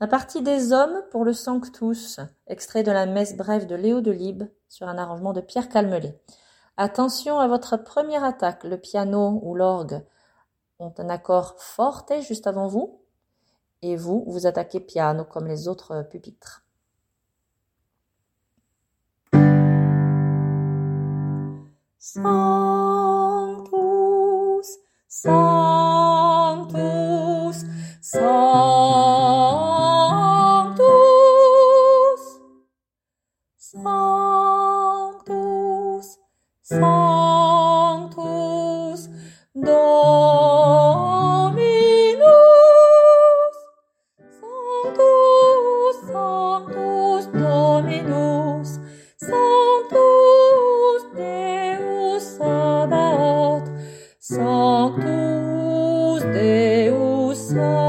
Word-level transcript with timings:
La 0.00 0.06
partie 0.06 0.42
des 0.42 0.72
hommes 0.72 1.02
pour 1.10 1.24
le 1.24 1.32
Sanctus, 1.32 2.20
extrait 2.46 2.84
de 2.84 2.92
la 2.92 3.04
messe 3.04 3.36
brève 3.36 3.66
de 3.66 3.74
Léo 3.74 4.00
de 4.00 4.12
Libes 4.12 4.48
sur 4.68 4.86
un 4.86 4.96
arrangement 4.96 5.32
de 5.32 5.40
Pierre 5.40 5.68
Calmelet. 5.68 6.22
Attention 6.76 7.40
à 7.40 7.48
votre 7.48 7.76
première 7.76 8.22
attaque, 8.22 8.62
le 8.62 8.78
piano 8.78 9.40
ou 9.42 9.56
l'orgue 9.56 10.04
ont 10.78 10.94
un 10.98 11.08
accord 11.08 11.56
forte 11.58 12.12
juste 12.20 12.46
avant 12.46 12.68
vous, 12.68 13.00
et 13.82 13.96
vous, 13.96 14.22
vous 14.28 14.46
attaquez 14.46 14.78
piano 14.78 15.24
comme 15.24 15.48
les 15.48 15.66
autres 15.66 16.06
pupitres. 16.08 16.62
Sanctus, 21.98 22.38
Sanctus, 25.08 25.57
Sanctus, 36.70 38.20
Dominus, 39.56 40.20
Sanctus, 44.36 45.96
Sanctus, 46.12 47.24
Dominus, 47.32 48.76
Sanctus 49.16 51.00
Deus 51.16 52.36
Sabaoth, 52.36 53.72
Sanctus 54.20 56.20
Deus 56.36 57.40
Sabaoth. 57.48 57.87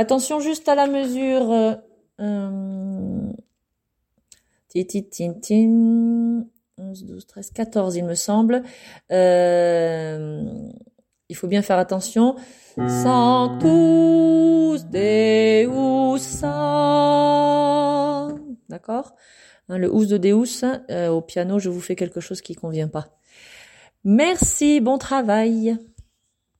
Attention 0.00 0.40
juste 0.40 0.66
à 0.66 0.74
la 0.74 0.86
mesure. 0.86 1.52
euh, 1.52 1.74
euh, 2.20 3.32
ti, 4.70 4.86
ti, 4.86 5.06
tin, 5.06 5.34
tin. 5.34 6.46
11, 6.78 7.04
12, 7.04 7.26
13, 7.26 7.50
14, 7.50 7.96
il 7.96 8.06
me 8.06 8.14
semble. 8.14 8.62
Euh, 9.12 10.42
il 11.28 11.36
faut 11.36 11.48
bien 11.48 11.60
faire 11.60 11.76
attention. 11.76 12.36
Sanctus 12.78 14.86
Deus. 14.86 16.40
D'accord? 18.70 19.14
Hein, 19.68 19.76
Le 19.76 19.94
ous 19.94 20.06
de 20.06 20.16
Deus, 20.16 20.64
euh, 20.90 21.10
au 21.10 21.20
piano, 21.20 21.58
je 21.58 21.68
vous 21.68 21.82
fais 21.82 21.94
quelque 21.94 22.20
chose 22.20 22.40
qui 22.40 22.54
convient 22.54 22.88
pas. 22.88 23.08
Merci, 24.04 24.80
bon 24.80 24.96
travail. 24.96 25.76